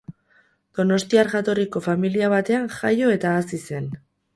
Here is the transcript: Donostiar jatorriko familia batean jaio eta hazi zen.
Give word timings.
Donostiar 0.79 1.29
jatorriko 1.35 1.85
familia 1.91 2.33
batean 2.37 2.69
jaio 2.81 3.17
eta 3.21 3.39
hazi 3.41 3.67
zen. 3.69 3.97